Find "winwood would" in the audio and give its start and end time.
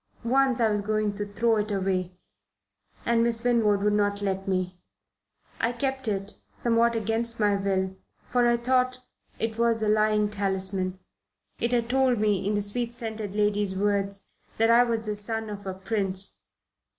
3.43-3.93